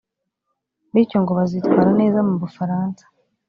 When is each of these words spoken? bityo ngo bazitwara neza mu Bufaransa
bityo 0.93 1.17
ngo 1.21 1.31
bazitwara 1.39 1.91
neza 1.99 2.19
mu 2.27 2.35
Bufaransa 2.41 3.03